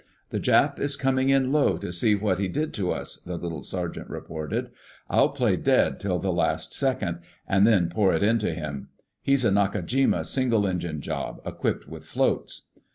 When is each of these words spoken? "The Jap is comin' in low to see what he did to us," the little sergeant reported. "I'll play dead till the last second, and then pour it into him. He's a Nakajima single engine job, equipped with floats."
"The 0.31 0.39
Jap 0.39 0.79
is 0.79 0.95
comin' 0.95 1.29
in 1.29 1.51
low 1.51 1.77
to 1.77 1.93
see 1.93 2.15
what 2.15 2.39
he 2.39 2.47
did 2.47 2.73
to 2.73 2.89
us," 2.91 3.17
the 3.17 3.37
little 3.37 3.61
sergeant 3.61 4.09
reported. 4.09 4.71
"I'll 5.11 5.29
play 5.29 5.57
dead 5.57 5.99
till 5.99 6.17
the 6.17 6.33
last 6.33 6.73
second, 6.73 7.19
and 7.47 7.67
then 7.67 7.87
pour 7.91 8.11
it 8.11 8.23
into 8.23 8.51
him. 8.51 8.89
He's 9.21 9.45
a 9.45 9.51
Nakajima 9.51 10.25
single 10.25 10.65
engine 10.65 11.01
job, 11.01 11.39
equipped 11.45 11.87
with 11.87 12.03
floats." 12.05 12.69